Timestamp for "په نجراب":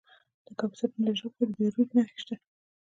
0.91-1.33